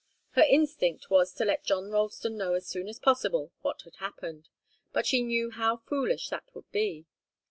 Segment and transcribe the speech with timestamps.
[0.31, 4.49] Her instinct was to let John Ralston know as soon as possible what had happened,
[4.93, 7.05] but she knew how foolish that would be.